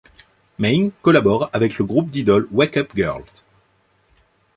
May'n 0.57 0.89
collabore 1.03 1.51
avec 1.53 1.77
le 1.77 1.85
groupe 1.85 2.09
d'idoles 2.09 2.47
Wake 2.49 2.77
Up, 2.77 2.91
Girls! 2.95 3.23